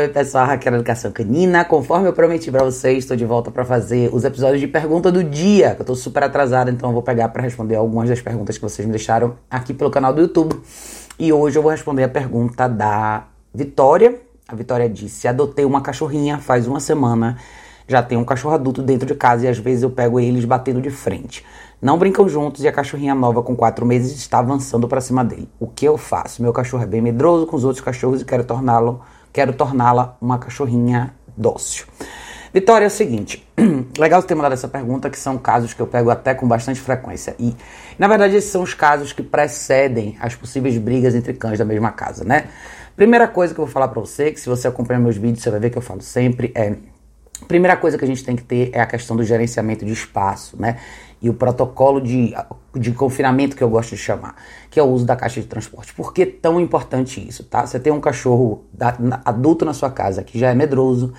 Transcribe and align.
Oi 0.00 0.08
pessoal, 0.08 0.46
Raquel 0.46 0.76
Educação 0.76 1.12
Canina. 1.12 1.66
Conforme 1.66 2.08
eu 2.08 2.14
prometi 2.14 2.50
para 2.50 2.64
vocês, 2.64 3.00
estou 3.00 3.14
de 3.14 3.26
volta 3.26 3.50
para 3.50 3.62
fazer 3.62 4.08
os 4.10 4.24
episódios 4.24 4.58
de 4.58 4.66
pergunta 4.66 5.12
do 5.12 5.22
dia. 5.22 5.74
Eu 5.74 5.82
estou 5.82 5.94
super 5.94 6.22
atrasado, 6.22 6.70
então 6.70 6.88
eu 6.88 6.94
vou 6.94 7.02
pegar 7.02 7.28
para 7.28 7.42
responder 7.42 7.74
algumas 7.74 8.08
das 8.08 8.18
perguntas 8.18 8.56
que 8.56 8.62
vocês 8.62 8.86
me 8.86 8.90
deixaram 8.90 9.36
aqui 9.50 9.74
pelo 9.74 9.90
canal 9.90 10.14
do 10.14 10.22
YouTube. 10.22 10.58
E 11.18 11.30
hoje 11.30 11.58
eu 11.58 11.62
vou 11.62 11.70
responder 11.70 12.04
a 12.04 12.08
pergunta 12.08 12.66
da 12.68 13.26
Vitória. 13.54 14.18
A 14.48 14.54
Vitória 14.54 14.88
disse: 14.88 15.28
Adotei 15.28 15.66
uma 15.66 15.82
cachorrinha 15.82 16.38
faz 16.38 16.66
uma 16.66 16.80
semana. 16.80 17.36
Já 17.86 18.02
tem 18.02 18.16
um 18.16 18.24
cachorro 18.24 18.54
adulto 18.54 18.80
dentro 18.80 19.06
de 19.06 19.14
casa 19.14 19.44
e 19.44 19.48
às 19.48 19.58
vezes 19.58 19.82
eu 19.82 19.90
pego 19.90 20.18
eles 20.18 20.46
batendo 20.46 20.80
de 20.80 20.88
frente. 20.88 21.44
Não 21.82 21.98
brincam 21.98 22.26
juntos 22.26 22.64
e 22.64 22.68
a 22.68 22.72
cachorrinha 22.72 23.14
nova 23.14 23.42
com 23.42 23.54
quatro 23.54 23.84
meses 23.84 24.12
está 24.12 24.38
avançando 24.38 24.88
para 24.88 25.02
cima 25.02 25.22
dele. 25.22 25.50
O 25.60 25.66
que 25.66 25.84
eu 25.84 25.98
faço? 25.98 26.40
Meu 26.40 26.52
cachorro 26.54 26.82
é 26.82 26.86
bem 26.86 27.02
medroso 27.02 27.46
com 27.46 27.56
os 27.56 27.64
outros 27.64 27.84
cachorros 27.84 28.22
e 28.22 28.24
quero 28.24 28.44
torná-lo 28.44 29.02
quero 29.32 29.52
torná-la 29.52 30.16
uma 30.20 30.38
cachorrinha 30.38 31.14
dócil. 31.36 31.86
Vitória, 32.52 32.84
é 32.84 32.88
o 32.88 32.90
seguinte, 32.90 33.46
legal 33.98 34.22
ter 34.22 34.34
mandado 34.34 34.52
essa 34.52 34.68
pergunta, 34.68 35.08
que 35.08 35.18
são 35.18 35.38
casos 35.38 35.72
que 35.72 35.80
eu 35.80 35.86
pego 35.86 36.10
até 36.10 36.34
com 36.34 36.46
bastante 36.46 36.80
frequência. 36.80 37.34
E, 37.38 37.56
na 37.98 38.06
verdade, 38.06 38.36
esses 38.36 38.50
são 38.50 38.62
os 38.62 38.74
casos 38.74 39.12
que 39.14 39.22
precedem 39.22 40.18
as 40.20 40.34
possíveis 40.34 40.76
brigas 40.76 41.14
entre 41.14 41.32
cães 41.32 41.58
da 41.58 41.64
mesma 41.64 41.90
casa, 41.92 42.24
né? 42.24 42.48
Primeira 42.94 43.26
coisa 43.26 43.54
que 43.54 43.60
eu 43.60 43.64
vou 43.64 43.72
falar 43.72 43.88
pra 43.88 44.00
você, 44.00 44.30
que 44.30 44.38
se 44.38 44.50
você 44.50 44.68
acompanha 44.68 45.00
meus 45.00 45.16
vídeos, 45.16 45.42
você 45.42 45.50
vai 45.50 45.60
ver 45.60 45.70
que 45.70 45.78
eu 45.78 45.82
falo 45.82 46.02
sempre, 46.02 46.52
é 46.54 46.76
Primeira 47.48 47.76
coisa 47.76 47.98
que 47.98 48.04
a 48.04 48.08
gente 48.08 48.24
tem 48.24 48.36
que 48.36 48.42
ter 48.42 48.70
é 48.72 48.80
a 48.80 48.86
questão 48.86 49.16
do 49.16 49.24
gerenciamento 49.24 49.84
de 49.84 49.92
espaço, 49.92 50.60
né? 50.60 50.78
E 51.20 51.30
o 51.30 51.34
protocolo 51.34 52.00
de, 52.00 52.34
de 52.74 52.92
confinamento 52.92 53.56
que 53.56 53.62
eu 53.62 53.70
gosto 53.70 53.90
de 53.90 53.96
chamar, 53.96 54.34
que 54.70 54.80
é 54.80 54.82
o 54.82 54.86
uso 54.86 55.04
da 55.06 55.14
caixa 55.14 55.40
de 55.40 55.46
transporte. 55.46 55.94
Por 55.94 56.12
que 56.12 56.26
tão 56.26 56.60
importante 56.60 57.26
isso, 57.26 57.44
tá? 57.44 57.64
Você 57.64 57.78
tem 57.78 57.92
um 57.92 58.00
cachorro 58.00 58.64
adulto 59.24 59.64
na 59.64 59.72
sua 59.72 59.90
casa 59.90 60.24
que 60.24 60.38
já 60.38 60.50
é 60.50 60.54
medroso, 60.54 61.12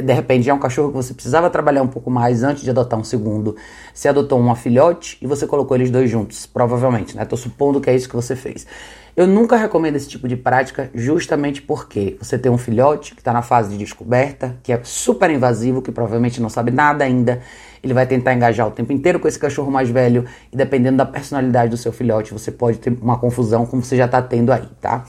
de 0.00 0.12
repente 0.12 0.48
é 0.48 0.54
um 0.54 0.58
cachorro 0.58 0.88
que 0.88 0.94
você 0.94 1.12
precisava 1.12 1.50
trabalhar 1.50 1.82
um 1.82 1.88
pouco 1.88 2.10
mais 2.10 2.42
antes 2.42 2.62
de 2.62 2.70
adotar 2.70 2.98
um 2.98 3.04
segundo. 3.04 3.56
Você 3.92 4.08
adotou 4.08 4.40
um 4.40 4.54
filhote 4.54 5.18
e 5.20 5.26
você 5.26 5.46
colocou 5.46 5.76
eles 5.76 5.90
dois 5.90 6.08
juntos, 6.08 6.46
provavelmente, 6.46 7.16
né? 7.16 7.24
Tô 7.24 7.36
supondo 7.36 7.80
que 7.80 7.90
é 7.90 7.94
isso 7.94 8.08
que 8.08 8.16
você 8.16 8.34
fez. 8.34 8.66
Eu 9.14 9.26
nunca 9.26 9.56
recomendo 9.56 9.96
esse 9.96 10.08
tipo 10.08 10.26
de 10.26 10.36
prática, 10.36 10.88
justamente 10.94 11.60
porque 11.60 12.16
você 12.18 12.38
tem 12.38 12.50
um 12.50 12.56
filhote 12.56 13.14
que 13.14 13.20
está 13.20 13.30
na 13.30 13.42
fase 13.42 13.68
de 13.68 13.76
descoberta, 13.76 14.56
que 14.62 14.72
é 14.72 14.80
super 14.82 15.28
invasivo, 15.28 15.82
que 15.82 15.92
provavelmente 15.92 16.40
não 16.40 16.48
sabe 16.48 16.70
nada 16.70 17.04
ainda. 17.04 17.42
Ele 17.82 17.92
vai 17.92 18.06
tentar 18.06 18.32
engajar 18.32 18.66
o 18.66 18.70
tempo 18.70 18.90
inteiro 18.90 19.20
com 19.20 19.28
esse 19.28 19.38
cachorro 19.38 19.70
mais 19.70 19.90
velho, 19.90 20.24
e 20.50 20.56
dependendo 20.56 20.96
da 20.96 21.04
personalidade 21.04 21.70
do 21.70 21.76
seu 21.76 21.92
filhote, 21.92 22.32
você 22.32 22.50
pode 22.50 22.78
ter 22.78 22.96
uma 23.02 23.18
confusão, 23.18 23.66
como 23.66 23.84
você 23.84 23.98
já 23.98 24.06
está 24.06 24.22
tendo 24.22 24.50
aí, 24.50 24.66
tá? 24.80 25.04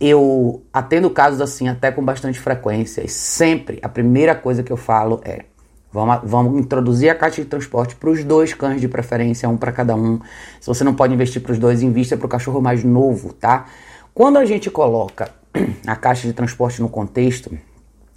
Eu 0.00 0.62
atendo 0.72 1.10
casos 1.10 1.40
assim 1.40 1.68
até 1.68 1.90
com 1.90 2.04
bastante 2.04 2.38
frequência, 2.38 3.04
e 3.04 3.08
sempre 3.08 3.78
a 3.82 3.88
primeira 3.88 4.34
coisa 4.34 4.62
que 4.62 4.72
eu 4.72 4.76
falo 4.76 5.20
é 5.24 5.44
Vamos, 5.90 6.20
vamos 6.22 6.60
introduzir 6.60 7.08
a 7.08 7.14
caixa 7.14 7.42
de 7.42 7.48
transporte 7.48 7.96
para 7.96 8.10
os 8.10 8.22
dois 8.22 8.52
cães 8.52 8.80
de 8.80 8.88
preferência, 8.88 9.48
um 9.48 9.56
para 9.56 9.72
cada 9.72 9.96
um. 9.96 10.20
Se 10.60 10.66
você 10.66 10.84
não 10.84 10.94
pode 10.94 11.14
investir 11.14 11.40
para 11.40 11.52
os 11.52 11.58
dois, 11.58 11.82
invista 11.82 12.16
para 12.16 12.26
o 12.26 12.28
cachorro 12.28 12.60
mais 12.60 12.84
novo, 12.84 13.32
tá? 13.32 13.66
Quando 14.12 14.36
a 14.36 14.44
gente 14.44 14.70
coloca 14.70 15.30
a 15.86 15.96
caixa 15.96 16.26
de 16.26 16.34
transporte 16.34 16.82
no 16.82 16.90
contexto, 16.90 17.56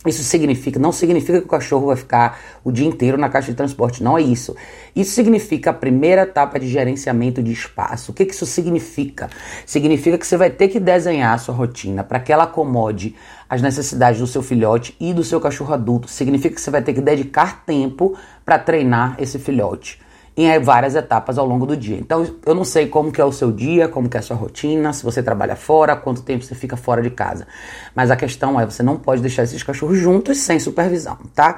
isso 0.05 0.23
significa, 0.23 0.80
não 0.80 0.91
significa 0.91 1.39
que 1.39 1.45
o 1.45 1.49
cachorro 1.49 1.88
vai 1.88 1.95
ficar 1.95 2.39
o 2.63 2.71
dia 2.71 2.88
inteiro 2.88 3.19
na 3.19 3.30
caixa 3.30 3.52
de 3.52 3.57
transporte, 3.57 4.03
não 4.03 4.17
é 4.17 4.21
isso. 4.21 4.55
Isso 4.95 5.11
significa 5.11 5.69
a 5.69 5.73
primeira 5.73 6.23
etapa 6.23 6.59
de 6.59 6.67
gerenciamento 6.67 7.43
de 7.43 7.52
espaço. 7.52 8.11
O 8.11 8.16
que, 8.16 8.25
que 8.25 8.33
isso 8.33 8.47
significa? 8.47 9.30
Significa 9.63 10.17
que 10.17 10.25
você 10.25 10.38
vai 10.38 10.49
ter 10.49 10.69
que 10.69 10.80
desenhar 10.80 11.35
a 11.35 11.38
sua 11.38 11.53
rotina 11.53 12.03
para 12.03 12.19
que 12.19 12.33
ela 12.33 12.45
acomode 12.45 13.16
as 13.47 13.61
necessidades 13.61 14.19
do 14.19 14.25
seu 14.25 14.41
filhote 14.41 14.95
e 14.99 15.13
do 15.13 15.23
seu 15.23 15.39
cachorro 15.39 15.73
adulto. 15.73 16.08
Significa 16.08 16.55
que 16.55 16.61
você 16.61 16.71
vai 16.71 16.81
ter 16.81 16.93
que 16.93 17.02
dedicar 17.02 17.63
tempo 17.63 18.17
para 18.43 18.58
treinar 18.58 19.15
esse 19.19 19.38
filhote 19.38 19.99
em 20.35 20.59
várias 20.59 20.95
etapas 20.95 21.37
ao 21.37 21.45
longo 21.45 21.65
do 21.65 21.75
dia. 21.75 21.97
Então, 21.97 22.25
eu 22.45 22.55
não 22.55 22.64
sei 22.64 22.87
como 22.87 23.11
que 23.11 23.19
é 23.19 23.25
o 23.25 23.31
seu 23.31 23.52
dia, 23.52 23.87
como 23.87 24.09
que 24.09 24.17
é 24.17 24.19
a 24.19 24.23
sua 24.23 24.36
rotina, 24.36 24.93
se 24.93 25.03
você 25.03 25.21
trabalha 25.21 25.55
fora, 25.55 25.95
quanto 25.95 26.21
tempo 26.21 26.43
você 26.43 26.55
fica 26.55 26.77
fora 26.77 27.02
de 27.02 27.09
casa. 27.09 27.45
Mas 27.93 28.09
a 28.09 28.15
questão 28.15 28.59
é, 28.59 28.65
você 28.65 28.81
não 28.81 28.97
pode 28.97 29.21
deixar 29.21 29.43
esses 29.43 29.61
cachorros 29.61 29.97
juntos 29.97 30.37
sem 30.37 30.59
supervisão, 30.59 31.17
tá? 31.36 31.58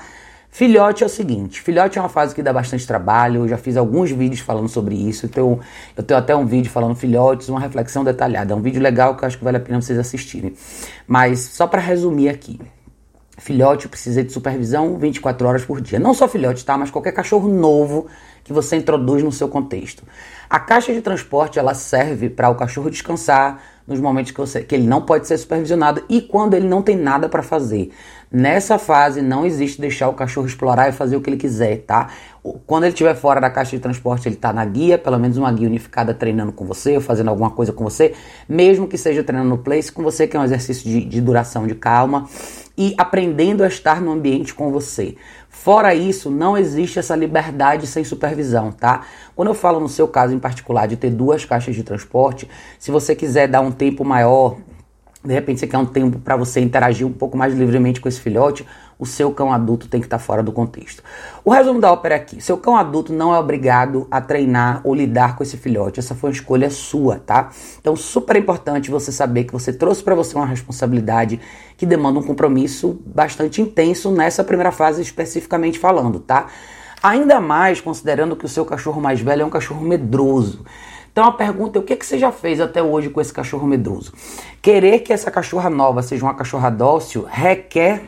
Filhote 0.53 1.01
é 1.01 1.07
o 1.07 1.09
seguinte, 1.09 1.59
filhote 1.62 1.97
é 1.97 2.01
uma 2.01 2.09
fase 2.09 2.35
que 2.35 2.44
dá 2.44 2.53
bastante 2.53 2.85
trabalho, 2.85 3.41
eu 3.41 3.47
já 3.47 3.57
fiz 3.57 3.75
alguns 3.75 4.12
vídeos 4.12 4.39
falando 4.39 4.69
sobre 4.69 4.94
isso, 4.94 5.25
então 5.25 5.59
eu 5.97 6.03
tenho 6.03 6.19
até 6.19 6.35
um 6.35 6.45
vídeo 6.45 6.69
falando 6.69 6.94
filhotes, 6.94 7.50
uma 7.50 7.59
reflexão 7.59 8.03
detalhada, 8.03 8.53
é 8.53 8.56
um 8.56 8.62
vídeo 8.62 8.79
legal 8.79 9.17
que 9.17 9.23
eu 9.23 9.28
acho 9.28 9.39
que 9.39 9.44
vale 9.44 9.57
a 9.57 9.59
pena 9.59 9.81
vocês 9.81 9.97
assistirem. 9.97 10.53
Mas 11.07 11.39
só 11.39 11.66
para 11.66 11.81
resumir 11.81 12.29
aqui, 12.29 12.62
filhote 13.39 13.88
precisa 13.88 14.23
de 14.23 14.31
supervisão 14.31 14.95
24 15.00 15.47
horas 15.47 15.66
por 15.66 15.81
dia, 15.81 15.97
não 15.97 16.13
só 16.13 16.28
filhote, 16.28 16.63
tá, 16.63 16.78
mas 16.78 16.91
qualquer 16.91 17.13
cachorro 17.13 17.50
novo 17.50 18.06
que 18.44 18.54
você 18.54 18.76
introduz 18.76 19.24
no 19.24 19.31
seu 19.31 19.48
contexto. 19.48 20.04
A 20.50 20.59
caixa 20.59 20.94
de 20.94 21.02
transporte 21.02 21.58
ela 21.58 21.74
serve 21.74 22.30
para 22.30 22.50
o 22.50 22.56
cachorro 22.56 22.90
descansar 22.90 23.62
nos 23.88 24.00
momentos 24.00 24.31
que, 24.31 24.40
você, 24.40 24.62
que 24.64 24.76
ele 24.76 24.88
não 24.88 25.02
pode 25.02 25.28
ser 25.28 25.38
supervisionado 25.38 26.04
e 26.08 26.22
quando 26.22 26.54
ele 26.54 26.68
não 26.68 26.81
tem 26.81 26.96
nada 26.96 27.28
para 27.28 27.44
fazer. 27.44 27.92
Nessa 28.31 28.80
fase 28.80 29.22
não 29.22 29.46
existe 29.46 29.80
deixar 29.80 30.09
o 30.09 30.14
cachorro 30.14 30.48
explorar 30.48 30.90
e 30.90 30.92
fazer 30.92 31.16
o 31.16 31.22
que 31.22 31.30
ele 31.30 31.38
quiser, 31.38 31.84
tá? 31.86 32.09
Quando 32.66 32.86
ele 32.86 32.94
estiver 32.94 33.14
fora 33.16 33.40
da 33.40 33.50
caixa 33.50 33.76
de 33.76 33.80
transporte, 33.80 34.28
ele 34.28 34.36
está 34.36 34.52
na 34.52 34.66
guia, 34.66 34.98
pelo 34.98 35.20
menos 35.20 35.38
uma 35.38 35.52
guia 35.52 35.68
unificada 35.68 36.14
treinando 36.14 36.52
com 36.52 36.66
você, 36.66 36.96
ou 36.96 37.02
fazendo 37.02 37.30
alguma 37.30 37.52
coisa 37.52 37.72
com 37.72 37.84
você, 37.84 38.14
mesmo 38.50 38.88
que 38.88 38.98
seja 38.98 39.24
treinando 39.24 39.50
no 39.50 39.60
place 39.60 39.92
com 39.92 40.02
você, 40.02 40.28
que 40.28 40.36
é 40.36 40.40
um 40.40 40.44
exercício 40.44 40.84
de, 40.84 41.06
de 41.06 41.22
duração 41.22 41.68
de 41.68 41.75
calma, 41.75 42.28
e 42.75 42.96
aprendendo 42.98 43.64
a 43.64 43.68
estar 43.68 44.02
no 44.02 44.12
ambiente 44.12 44.54
com 44.54 44.72
você. 44.72 45.16
Fora 45.63 45.96
isso, 45.96 46.29
não 46.29 46.57
existe 46.57 47.00
essa 47.00 47.16
liberdade 47.16 47.88
sem 47.88 48.03
supervisão, 48.03 48.69
tá? 48.69 49.06
Quando 49.34 49.47
eu 49.47 49.53
falo 49.53 49.79
no 49.79 49.88
seu 49.88 50.06
caso 50.09 50.35
em 50.35 50.38
particular 50.38 50.90
de 50.90 50.97
ter 50.97 51.09
duas 51.09 51.46
caixas 51.46 51.74
de 51.74 51.84
transporte, 51.84 52.50
se 52.78 52.91
você 52.91 53.16
quiser 53.16 53.47
dar 53.47 53.62
um 53.62 53.72
tempo 53.72 54.03
maior 54.03 54.57
de 55.23 55.34
repente 55.34 55.59
você 55.59 55.67
quer 55.67 55.78
um 55.78 55.85
tempo 55.85 56.19
para 56.19 56.35
você 56.35 56.59
interagir 56.59 57.07
um 57.07 57.13
pouco 57.13 57.38
mais 57.38 57.53
livremente 57.53 58.01
com 58.01 58.09
esse 58.09 58.19
filhote, 58.19 58.66
o 59.00 59.06
seu 59.06 59.31
cão 59.31 59.51
adulto 59.51 59.88
tem 59.88 60.00
que 60.00 60.06
estar 60.06 60.17
tá 60.17 60.23
fora 60.23 60.44
do 60.44 60.51
contexto. 60.51 61.03
O 61.44 61.51
resumo 61.51 61.79
da 61.79 61.91
ópera 61.91 62.16
é 62.16 62.17
aqui: 62.17 62.41
seu 62.41 62.57
cão 62.57 62.75
adulto 62.75 63.11
não 63.11 63.33
é 63.33 63.39
obrigado 63.39 64.07
a 64.12 64.22
treinar 64.22 64.81
ou 64.83 64.94
lidar 64.94 65.35
com 65.35 65.44
esse 65.44 65.57
filhote. 65.57 66.00
Essa 66.00 66.16
foi 66.16 66.29
uma 66.29 66.35
escolha 66.35 66.69
sua, 66.69 67.19
tá? 67.19 67.50
Então, 67.79 67.95
super 67.95 68.35
importante 68.35 68.91
você 68.91 69.12
saber 69.12 69.45
que 69.45 69.53
você 69.53 69.73
trouxe 69.73 70.03
para 70.03 70.16
você 70.16 70.35
uma 70.35 70.45
responsabilidade 70.45 71.39
que 71.78 71.85
demanda 71.85 72.19
um 72.19 72.23
compromisso 72.23 73.00
bastante 73.06 73.62
intenso 73.62 74.12
nessa 74.12 74.44
primeira 74.44 74.72
fase, 74.72 75.01
especificamente 75.01 75.79
falando, 75.79 76.19
tá? 76.19 76.47
Ainda 77.01 77.41
mais 77.41 77.81
considerando 77.81 78.35
que 78.35 78.45
o 78.45 78.50
seu 78.50 78.63
cachorro 78.63 79.01
mais 79.01 79.19
velho 79.19 79.41
é 79.41 79.45
um 79.45 79.50
cachorro 79.50 79.85
medroso. 79.85 80.63
Então 81.13 81.25
a 81.25 81.31
pergunta 81.31 81.78
é 81.78 81.79
o 81.79 81.84
que, 81.84 81.96
que 81.96 82.06
você 82.06 82.18
já 82.18 82.31
fez 82.31 82.59
até 82.59 82.81
hoje 82.81 83.07
com 83.07 83.22
esse 83.22 83.31
cachorro 83.31 83.68
medroso? 83.68 84.12
Querer 84.63 85.00
que 85.01 85.13
essa 85.13 85.29
cachorra 85.29 85.69
nova 85.69 86.01
seja 86.01 86.25
uma 86.25 86.34
cachorra 86.34 86.72
dócil 86.72 87.24
requer 87.29 88.01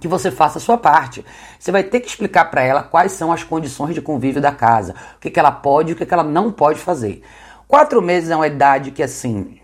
que 0.00 0.08
você 0.08 0.32
faça 0.32 0.58
a 0.58 0.60
sua 0.60 0.76
parte. 0.76 1.24
Você 1.56 1.70
vai 1.70 1.84
ter 1.84 2.00
que 2.00 2.08
explicar 2.08 2.46
para 2.46 2.60
ela 2.60 2.82
quais 2.82 3.12
são 3.12 3.30
as 3.30 3.44
condições 3.44 3.94
de 3.94 4.02
convívio 4.02 4.42
da 4.42 4.50
casa, 4.50 4.96
o 5.16 5.20
que, 5.20 5.30
que 5.30 5.38
ela 5.38 5.52
pode 5.52 5.90
e 5.90 5.92
o 5.92 5.96
que, 5.96 6.04
que 6.04 6.12
ela 6.12 6.24
não 6.24 6.50
pode 6.50 6.80
fazer. 6.80 7.22
Quatro 7.68 8.02
meses 8.02 8.28
é 8.28 8.34
uma 8.34 8.48
idade 8.48 8.90
que, 8.90 9.02
assim, 9.02 9.60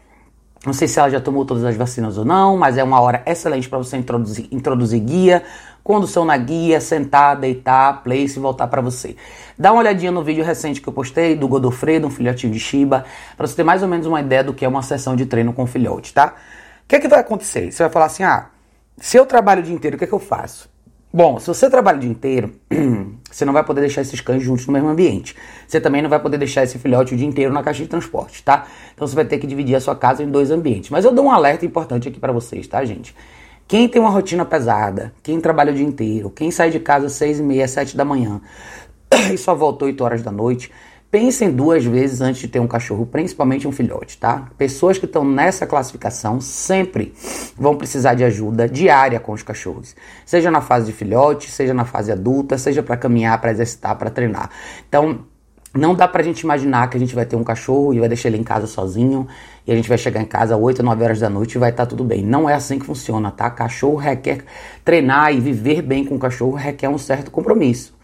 não 0.65 0.73
sei 0.73 0.87
se 0.87 0.99
ela 0.99 1.11
já 1.11 1.21
tomou 1.21 1.45
todas 1.45 1.65
as 1.65 1.75
vacinas 1.75 2.17
ou 2.17 2.25
não, 2.25 2.57
mas 2.57 2.79
é 2.79 2.85
uma 2.85 3.01
hora 3.01 3.23
excelente 3.27 3.69
para 3.69 3.79
você 3.79 3.97
introduzir, 3.97 4.47
introduzir 4.53 5.01
guia, 5.01 5.43
condução 5.83 6.25
na 6.25 6.37
guia, 6.37 6.81
sentar, 6.81 7.37
deitar, 7.37 8.03
place 8.03 8.39
e 8.39 8.43
voltar 8.43 8.67
para 8.67 8.81
você. 8.81 9.17
Dá 9.59 9.73
uma 9.73 9.81
olhadinha 9.81 10.13
no 10.13 10.23
vídeo 10.23 10.45
recente 10.45 10.81
que 10.81 10.89
eu 10.89 10.93
postei 10.93 11.35
do 11.35 11.49
Godofredo, 11.49 12.07
um 12.07 12.11
filhotinho 12.11 12.53
de 12.53 12.59
Shiba, 12.59 13.05
para 13.37 13.47
você 13.47 13.57
ter 13.57 13.65
mais 13.65 13.83
ou 13.83 13.89
menos 13.89 14.07
uma 14.07 14.21
ideia 14.21 14.45
do 14.45 14.55
que 14.55 14.65
é 14.65 14.69
uma 14.69 14.83
sessão 14.83 15.17
de 15.17 15.27
treino 15.27 15.53
com 15.53 15.67
filhote, 15.67 16.15
tá? 16.15 16.35
O 16.85 16.89
que 16.89 16.97
é 16.97 17.01
que 17.01 17.09
vai 17.09 17.21
acontecer? 17.21 17.71
Você 17.71 17.83
vai 17.83 17.91
falar 17.91 18.07
assim: 18.07 18.23
ah, 18.23 18.47
se 18.99 19.17
eu 19.17 19.27
trabalho 19.27 19.61
o 19.61 19.65
dia 19.65 19.75
inteiro, 19.75 19.97
o 19.97 19.99
que 19.99 20.05
é 20.05 20.09
que 20.09 20.15
eu 20.15 20.19
faço? 20.19 20.69
Bom, 21.13 21.41
se 21.41 21.49
você 21.49 21.69
trabalha 21.69 21.97
o 21.97 22.01
dia 22.01 22.11
inteiro, 22.11 22.53
você 23.29 23.45
não 23.45 23.53
vai 23.53 23.65
poder 23.65 23.81
deixar 23.81 24.01
esses 24.01 24.21
cães 24.21 24.45
juntos 24.45 24.65
no 24.69 24.73
mesmo 24.73 24.89
ambiente. 24.89 25.35
Você 25.67 25.81
também 25.81 26.01
não 26.01 26.09
vai 26.09 26.21
poder 26.21 26.39
deixar 26.39 26.63
esse 26.63 26.79
filhote 26.79 27.15
o 27.15 27.17
dia 27.17 27.27
inteiro 27.27 27.53
na 27.53 27.65
caixa 27.65 27.83
de 27.83 27.89
transporte, 27.89 28.45
tá? 28.45 28.69
Então 28.95 29.09
você 29.09 29.17
vai 29.17 29.25
ter 29.25 29.39
que 29.39 29.47
dividir 29.47 29.75
a 29.75 29.81
sua 29.81 29.97
casa 29.97 30.23
em 30.23 30.31
dois 30.31 30.53
ambientes. 30.53 30.89
Mas 30.89 31.05
eu 31.05 31.13
dou 31.13 31.25
um 31.25 31.31
alerta 31.33 31.67
importante 31.67 32.09
aqui 32.09 32.21
para 32.21 32.33
vocês, 32.33 32.69
tá, 32.69 32.85
gente? 32.85 33.13
Quem 33.71 33.87
tem 33.87 34.03
uma 34.03 34.11
rotina 34.11 34.45
pesada, 34.45 35.13
quem 35.23 35.41
trabalha 35.41 35.71
o 35.71 35.75
dia 35.77 35.87
inteiro, 35.87 36.29
quem 36.29 36.51
sai 36.51 36.71
de 36.71 36.81
casa 36.81 37.07
às 37.07 37.13
seis 37.13 37.39
e 37.39 37.43
meia, 37.45 37.69
sete 37.69 37.97
da 37.97 38.05
manhã 38.05 38.41
e 39.33 39.39
só 39.39 39.55
volta 39.55 39.85
oito 39.85 40.03
horas 40.03 40.23
da 40.23 40.33
noite, 40.33 40.73
pensem 41.09 41.53
duas 41.53 41.85
vezes 41.85 42.21
antes 42.21 42.41
de 42.41 42.49
ter 42.49 42.59
um 42.59 42.67
cachorro, 42.67 43.07
principalmente 43.07 43.69
um 43.69 43.71
filhote, 43.71 44.19
tá? 44.19 44.49
Pessoas 44.59 44.99
que 44.99 45.05
estão 45.05 45.25
nessa 45.25 45.69
classificação 45.69 46.41
sempre 46.41 47.15
vão 47.57 47.77
precisar 47.77 48.15
de 48.15 48.25
ajuda 48.25 48.69
diária 48.69 49.21
com 49.21 49.31
os 49.31 49.45
cachorros, 49.45 49.95
seja 50.27 50.51
na 50.51 50.61
fase 50.61 50.87
de 50.87 50.93
filhote, 50.93 51.49
seja 51.49 51.73
na 51.73 51.85
fase 51.85 52.11
adulta, 52.11 52.59
seja 52.59 52.83
para 52.83 52.97
caminhar, 52.97 53.41
para 53.41 53.53
exercitar, 53.53 53.97
para 53.97 54.11
treinar. 54.11 54.51
Então, 54.89 55.27
não 55.75 55.95
dá 55.95 56.09
pra 56.09 56.23
gente 56.23 56.41
imaginar 56.41 56.91
que 56.91 56.97
a 56.97 57.01
gente 57.01 57.15
vai 57.15 57.25
ter 57.25 57.37
um 57.37 57.45
cachorro 57.45 57.95
e 57.95 58.01
vai 58.01 58.09
deixar 58.09 58.29
ele 58.29 58.39
em 58.39 58.43
casa 58.43 58.67
sozinho 58.67 59.29
e 59.67 59.71
a 59.71 59.77
gente 59.77 59.89
vai 59.89 59.97
chegar 59.97 60.21
em 60.21 60.25
casa 60.25 60.57
8, 60.57 60.83
9 60.83 61.05
horas 61.05 61.21
da 61.21 61.31
noite 61.31 61.55
e 61.55 61.59
vai 61.59 61.71
estar 61.71 61.85
tá 61.85 61.91
tudo 61.91 62.03
bem. 62.03 62.25
Não 62.25 62.51
é 62.51 62.55
assim 62.55 62.79
que 62.79 62.85
funciona, 62.85 63.31
tá? 63.31 63.49
Cachorro 63.51 63.97
requer 63.97 64.45
treinar 64.85 65.33
e 65.33 65.39
viver 65.39 65.83
bem 65.83 66.05
com 66.05 66.17
o 66.17 66.19
cachorro 66.19 66.57
requer 66.57 66.89
um 66.89 66.99
certo 66.99 67.31
compromisso, 67.31 67.95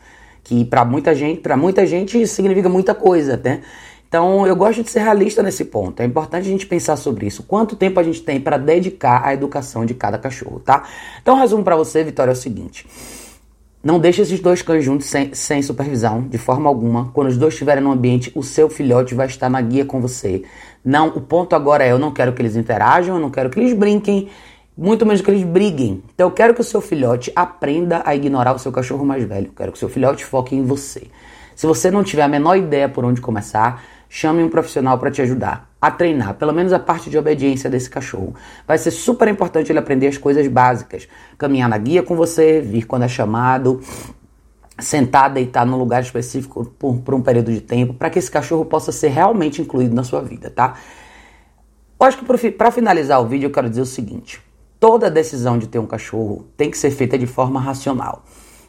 que 0.44 0.64
para 0.64 0.84
muita 0.84 1.14
gente, 1.14 1.40
para 1.40 1.56
muita 1.56 1.84
gente 1.84 2.24
significa 2.26 2.68
muita 2.68 2.94
coisa, 2.94 3.40
né? 3.42 3.62
Então, 4.08 4.46
eu 4.46 4.54
gosto 4.54 4.84
de 4.84 4.90
ser 4.90 5.00
realista 5.00 5.42
nesse 5.42 5.64
ponto. 5.64 6.00
É 6.00 6.04
importante 6.04 6.46
a 6.46 6.50
gente 6.50 6.64
pensar 6.64 6.94
sobre 6.94 7.26
isso. 7.26 7.42
Quanto 7.42 7.74
tempo 7.74 7.98
a 7.98 8.02
gente 8.04 8.22
tem 8.22 8.40
para 8.40 8.56
dedicar 8.56 9.26
à 9.26 9.34
educação 9.34 9.84
de 9.84 9.94
cada 9.94 10.16
cachorro, 10.16 10.60
tá? 10.60 10.84
Então, 11.20 11.36
resumo 11.36 11.64
para 11.64 11.74
você, 11.74 12.04
Vitória, 12.04 12.30
é 12.30 12.32
o 12.32 12.36
seguinte: 12.36 12.86
não 13.86 14.00
deixe 14.00 14.20
esses 14.20 14.40
dois 14.40 14.62
cães 14.62 14.84
juntos 14.84 15.06
sem, 15.06 15.32
sem, 15.32 15.62
supervisão, 15.62 16.22
de 16.22 16.36
forma 16.38 16.68
alguma. 16.68 17.12
Quando 17.14 17.28
os 17.28 17.38
dois 17.38 17.54
estiverem 17.54 17.80
no 17.80 17.92
ambiente, 17.92 18.32
o 18.34 18.42
seu 18.42 18.68
filhote 18.68 19.14
vai 19.14 19.28
estar 19.28 19.48
na 19.48 19.60
guia 19.60 19.84
com 19.84 20.00
você. 20.00 20.42
Não, 20.84 21.06
o 21.06 21.20
ponto 21.20 21.54
agora 21.54 21.84
é: 21.84 21.92
eu 21.92 21.98
não 21.98 22.10
quero 22.10 22.32
que 22.32 22.42
eles 22.42 22.56
interajam, 22.56 23.14
eu 23.14 23.20
não 23.20 23.30
quero 23.30 23.48
que 23.48 23.60
eles 23.60 23.72
brinquem, 23.74 24.28
muito 24.76 25.06
menos 25.06 25.20
que 25.20 25.30
eles 25.30 25.44
briguem. 25.44 26.02
Então 26.12 26.26
eu 26.26 26.32
quero 26.32 26.52
que 26.52 26.60
o 26.60 26.64
seu 26.64 26.80
filhote 26.80 27.30
aprenda 27.36 28.02
a 28.04 28.12
ignorar 28.12 28.56
o 28.56 28.58
seu 28.58 28.72
cachorro 28.72 29.06
mais 29.06 29.22
velho. 29.22 29.46
Eu 29.46 29.52
quero 29.56 29.70
que 29.70 29.76
o 29.76 29.78
seu 29.78 29.88
filhote 29.88 30.24
foque 30.24 30.56
em 30.56 30.64
você. 30.64 31.06
Se 31.54 31.64
você 31.64 31.88
não 31.88 32.02
tiver 32.02 32.22
a 32.22 32.28
menor 32.28 32.56
ideia 32.56 32.88
por 32.88 33.04
onde 33.04 33.20
começar, 33.20 33.84
chame 34.08 34.42
um 34.42 34.48
profissional 34.48 34.98
para 34.98 35.12
te 35.12 35.22
ajudar 35.22 35.70
a 35.81 35.90
treinar, 35.90 36.34
pelo 36.34 36.52
menos 36.52 36.73
a 36.73 36.78
parte 36.78 37.11
de 37.11 37.19
obediência 37.19 37.69
desse 37.69 37.88
cachorro. 37.88 38.34
Vai 38.67 38.78
ser 38.78 38.90
super 38.90 39.28
importante 39.28 39.70
ele 39.70 39.78
aprender 39.78 40.06
as 40.06 40.17
coisas 40.17 40.46
básicas. 40.49 41.06
Caminhar 41.37 41.69
na 41.69 41.78
guia 41.78 42.02
com 42.02 42.17
você, 42.17 42.61
vir 42.61 42.87
quando 42.87 43.02
é 43.02 43.08
chamado, 43.08 43.81
sentar, 44.78 45.31
deitar 45.31 45.67
num 45.67 45.76
lugar 45.76 46.02
específico 46.02 46.64
por, 46.78 46.99
por 46.99 47.14
um 47.14 47.23
período 47.23 47.52
de 47.52 47.61
tempo, 47.61 47.94
para 47.94 48.11
que 48.11 48.19
esse 48.19 48.31
cachorro 48.31 48.64
possa 48.64 48.93
ser 48.93 49.08
realmente 49.08 49.62
incluído 49.62 49.94
na 49.94 50.05
sua 50.05 50.20
vida, 50.20 50.50
tá? 50.50 50.75
Eu 51.99 52.06
acho 52.06 52.19
que 52.19 52.50
para 52.50 52.70
finalizar 52.70 53.20
o 53.20 53.26
vídeo 53.26 53.46
eu 53.46 53.50
quero 53.50 53.70
dizer 53.70 53.81
o 53.81 53.87
seguinte: 53.87 54.43
toda 54.78 55.11
decisão 55.11 55.58
de 55.58 55.67
ter 55.67 55.78
um 55.78 55.87
cachorro 55.87 56.46
tem 56.56 56.70
que 56.70 56.76
ser 56.76 56.90
feita 56.90 57.19
de 57.19 57.26
forma 57.26 57.61
racional. 57.61 58.25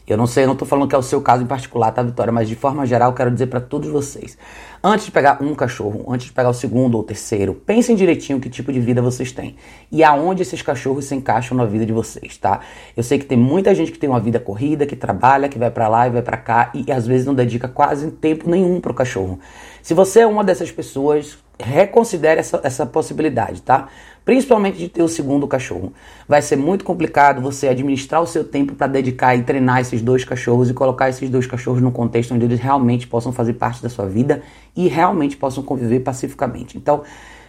Eu 0.08 0.16
não 0.16 0.26
sei, 0.26 0.46
eu 0.46 0.48
não 0.48 0.54
estou 0.54 0.66
falando 0.66 0.88
que 0.88 0.96
é 0.96 0.98
o 0.98 1.04
seu 1.04 1.22
caso 1.22 1.44
em 1.44 1.46
particular, 1.46 1.92
tá, 1.92 2.02
Vitória? 2.02 2.32
Mas 2.32 2.48
de 2.48 2.56
forma 2.56 2.86
geral, 2.86 3.12
quero 3.12 3.30
dizer 3.30 3.48
para 3.48 3.60
todos 3.60 3.90
vocês. 3.90 4.38
Antes 4.82 5.08
de 5.08 5.12
pegar 5.12 5.44
um 5.44 5.54
cachorro, 5.54 6.06
antes 6.08 6.28
de 6.28 6.32
pegar 6.32 6.50
o 6.50 6.54
segundo 6.54 6.96
ou 6.96 7.02
o 7.02 7.04
terceiro, 7.04 7.54
pensem 7.54 7.94
direitinho 7.94 8.40
que 8.40 8.50
tipo 8.50 8.72
de 8.72 8.80
vida 8.80 9.02
vocês 9.02 9.34
têm 9.34 9.58
e 9.92 10.06
aonde 10.06 10.44
esses 10.44 10.62
cachorros 10.62 11.04
se 11.04 11.14
encaixam 11.14 11.58
na 11.58 11.66
vida 11.66 11.86
de 11.86 11.92
vocês, 11.92 12.38
tá? 12.38 12.62
Eu 12.96 13.04
sei 13.04 13.20
que 13.20 13.26
tem 13.26 13.38
muita 13.38 13.76
gente 13.76 13.92
que 13.92 14.00
tem 14.00 14.10
uma 14.10 14.22
vida 14.22 14.40
corrida, 14.40 14.86
que 14.86 14.96
trabalha, 14.96 15.50
que 15.50 15.60
vai 15.60 15.70
para 15.70 15.90
lá 15.90 16.08
e 16.08 16.10
vai 16.10 16.22
para 16.22 16.38
cá 16.38 16.72
e 16.74 16.90
às 16.90 17.06
vezes 17.06 17.26
não 17.26 17.36
dedica 17.36 17.68
quase 17.68 18.10
tempo 18.10 18.50
nenhum 18.50 18.80
pro 18.80 18.94
cachorro. 18.94 19.38
Se 19.82 19.94
você 19.94 20.22
é 20.22 20.28
uma 20.28 20.44
dessas 20.44 20.72
pessoas, 20.72 21.38
reconsidere 21.60 22.40
essa, 22.40 22.60
essa 22.64 22.86
possibilidade, 22.86 23.62
tá? 23.62 23.88
Principalmente 24.24 24.78
de 24.78 24.90
ter 24.90 25.02
o 25.02 25.08
segundo 25.08 25.48
cachorro. 25.48 25.94
Vai 26.28 26.42
ser 26.42 26.56
muito 26.56 26.84
complicado 26.84 27.42
você 27.42 27.68
administrar 27.68 28.22
o 28.22 28.28
seu 28.28 28.44
tempo 28.44 28.76
para 28.76 28.88
dedicar 28.88 29.36
e 29.36 29.44
treinar 29.44 29.80
esses 29.80 30.02
dois 30.02 30.24
cachorros 30.24 30.70
e 30.70 30.74
colocar 30.74 31.10
esses 31.10 31.30
dois 31.30 31.48
cachorros 31.48 31.82
num 31.82 31.92
contexto 31.92 32.34
onde 32.34 32.46
eles 32.46 32.60
realmente 32.60 33.08
possam 33.08 33.32
fazer 33.32 33.54
parte 33.54 33.82
da 33.82 33.90
sua 33.90 34.06
vida 34.06 34.44
e 34.76 34.88
realmente 34.88 35.38
possam 35.38 35.64
conviver 35.64 36.02
pacificamente. 36.02 36.78
Então, 36.78 37.04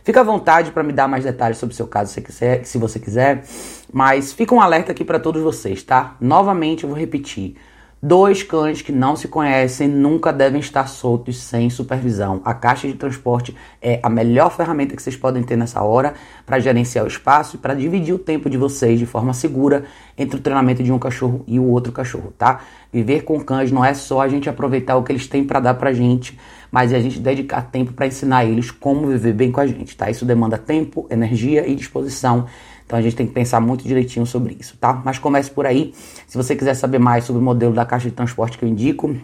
fica 0.04 0.20
à 0.20 0.24
vontade 0.24 0.70
para 0.70 0.82
me 0.82 0.92
dar 0.92 1.08
mais 1.08 1.24
detalhes 1.24 1.58
sobre 1.58 1.74
o 1.74 1.76
seu 1.76 1.86
caso 1.86 2.12
se, 2.12 2.22
quiser, 2.22 2.64
se 2.64 2.78
você 2.78 2.98
quiser, 2.98 3.44
mas 3.92 4.32
fica 4.32 4.54
um 4.54 4.60
alerta 4.60 4.92
aqui 4.92 5.04
para 5.04 5.18
todos 5.18 5.42
vocês, 5.42 5.82
tá? 5.82 6.16
Novamente 6.20 6.84
eu 6.84 6.90
vou 6.90 6.98
repetir. 6.98 7.56
Dois 8.00 8.44
cães 8.44 8.80
que 8.80 8.92
não 8.92 9.16
se 9.16 9.26
conhecem 9.26 9.88
nunca 9.88 10.32
devem 10.32 10.60
estar 10.60 10.86
soltos 10.86 11.36
sem 11.36 11.68
supervisão. 11.68 12.40
A 12.44 12.54
caixa 12.54 12.86
de 12.86 12.94
transporte 12.94 13.56
é 13.82 13.98
a 14.04 14.08
melhor 14.08 14.52
ferramenta 14.52 14.94
que 14.94 15.02
vocês 15.02 15.16
podem 15.16 15.42
ter 15.42 15.56
nessa 15.56 15.82
hora 15.82 16.14
para 16.46 16.60
gerenciar 16.60 17.04
o 17.04 17.08
espaço 17.08 17.56
e 17.56 17.58
para 17.58 17.74
dividir 17.74 18.14
o 18.14 18.18
tempo 18.18 18.48
de 18.48 18.56
vocês 18.56 19.00
de 19.00 19.06
forma 19.06 19.34
segura 19.34 19.84
entre 20.16 20.38
o 20.38 20.40
treinamento 20.40 20.80
de 20.80 20.92
um 20.92 20.98
cachorro 20.98 21.42
e 21.44 21.58
o 21.58 21.64
outro 21.64 21.90
cachorro, 21.90 22.32
tá? 22.38 22.60
Viver 22.92 23.22
com 23.24 23.40
cães 23.40 23.72
não 23.72 23.84
é 23.84 23.92
só 23.94 24.20
a 24.20 24.28
gente 24.28 24.48
aproveitar 24.48 24.96
o 24.96 25.02
que 25.02 25.10
eles 25.10 25.26
têm 25.26 25.42
para 25.42 25.58
dar 25.58 25.74
pra 25.74 25.92
gente, 25.92 26.38
mas 26.70 26.92
é 26.92 26.96
a 26.96 27.00
gente 27.00 27.18
dedicar 27.18 27.62
tempo 27.62 27.92
para 27.92 28.06
ensinar 28.06 28.44
eles 28.44 28.70
como 28.70 29.08
viver 29.08 29.32
bem 29.32 29.50
com 29.50 29.60
a 29.60 29.66
gente, 29.66 29.96
tá? 29.96 30.08
Isso 30.08 30.24
demanda 30.24 30.56
tempo, 30.56 31.08
energia 31.10 31.66
e 31.66 31.74
disposição. 31.74 32.46
Então 32.88 32.98
a 32.98 33.02
gente 33.02 33.14
tem 33.14 33.26
que 33.26 33.34
pensar 33.34 33.60
muito 33.60 33.84
direitinho 33.86 34.24
sobre 34.24 34.56
isso, 34.58 34.74
tá? 34.78 35.02
Mas 35.04 35.18
comece 35.18 35.50
por 35.50 35.66
aí. 35.66 35.92
Se 36.26 36.38
você 36.38 36.56
quiser 36.56 36.72
saber 36.72 36.98
mais 36.98 37.24
sobre 37.24 37.42
o 37.42 37.44
modelo 37.44 37.74
da 37.74 37.84
caixa 37.84 38.08
de 38.08 38.14
transporte 38.14 38.56
que 38.56 38.64
eu 38.64 38.68
indico, 38.68 39.14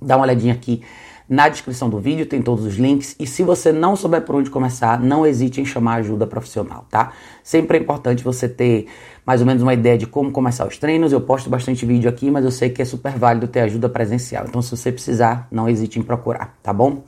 dá 0.00 0.16
uma 0.16 0.22
olhadinha 0.22 0.54
aqui 0.54 0.80
na 1.28 1.50
descrição 1.50 1.90
do 1.90 1.98
vídeo, 1.98 2.24
tem 2.24 2.40
todos 2.40 2.64
os 2.64 2.76
links. 2.76 3.14
E 3.20 3.26
se 3.26 3.42
você 3.42 3.72
não 3.72 3.94
souber 3.94 4.22
por 4.22 4.36
onde 4.36 4.48
começar, 4.48 4.98
não 4.98 5.26
hesite 5.26 5.60
em 5.60 5.66
chamar 5.66 5.96
ajuda 5.96 6.26
profissional, 6.26 6.86
tá? 6.90 7.12
Sempre 7.42 7.76
é 7.76 7.80
importante 7.82 8.24
você 8.24 8.48
ter 8.48 8.86
mais 9.26 9.42
ou 9.42 9.46
menos 9.46 9.62
uma 9.62 9.74
ideia 9.74 9.98
de 9.98 10.06
como 10.06 10.32
começar 10.32 10.66
os 10.66 10.78
treinos. 10.78 11.12
Eu 11.12 11.20
posto 11.20 11.50
bastante 11.50 11.84
vídeo 11.84 12.08
aqui, 12.08 12.30
mas 12.30 12.42
eu 12.42 12.50
sei 12.50 12.70
que 12.70 12.80
é 12.80 12.86
super 12.86 13.18
válido 13.18 13.46
ter 13.46 13.60
ajuda 13.60 13.86
presencial. 13.86 14.46
Então, 14.48 14.62
se 14.62 14.74
você 14.74 14.90
precisar, 14.90 15.46
não 15.50 15.68
hesite 15.68 15.98
em 15.98 16.02
procurar, 16.02 16.56
tá 16.62 16.72
bom? 16.72 17.02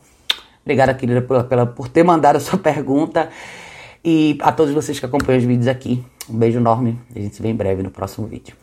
Obrigada, 0.62 0.92
querida, 0.92 1.22
por, 1.22 1.42
pela, 1.44 1.64
por 1.64 1.88
ter 1.88 2.02
mandado 2.02 2.36
a 2.36 2.40
sua 2.40 2.58
pergunta. 2.60 3.30
E 4.08 4.38
a 4.40 4.52
todos 4.52 4.72
vocês 4.72 5.00
que 5.00 5.04
acompanham 5.04 5.40
os 5.40 5.44
vídeos 5.44 5.66
aqui, 5.66 6.00
um 6.30 6.38
beijo 6.38 6.60
enorme. 6.60 6.96
A 7.12 7.18
gente 7.18 7.34
se 7.34 7.42
vê 7.42 7.48
em 7.48 7.56
breve 7.56 7.82
no 7.82 7.90
próximo 7.90 8.24
vídeo. 8.28 8.54